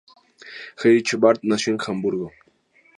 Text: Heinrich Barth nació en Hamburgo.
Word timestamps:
Heinrich 0.79 1.19
Barth 1.19 1.41
nació 1.43 1.73
en 1.73 1.79
Hamburgo. 1.85 2.31